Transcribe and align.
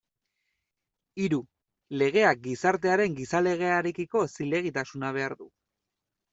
Hiru, 1.23 1.39
legeak 2.03 2.41
gizartearen 2.49 3.21
gizalegearekiko 3.21 4.25
zilegitasuna 4.33 5.15
behar 5.21 5.41
du. 5.45 5.53